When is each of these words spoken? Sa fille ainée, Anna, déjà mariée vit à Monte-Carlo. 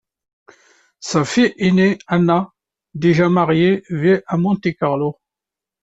Sa 0.99 1.23
fille 1.23 1.53
ainée, 1.59 1.99
Anna, 2.07 2.51
déjà 2.95 3.29
mariée 3.29 3.83
vit 3.91 4.19
à 4.25 4.35
Monte-Carlo. 4.35 5.19